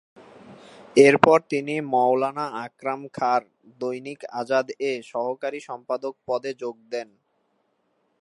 [0.97, 3.41] এরপর তিনি মওলানা আকরম খাঁ'র
[3.79, 7.09] 'দৈনিক আজাদ'-এ সহকারী সম্পাদক পদে যোগ দেন।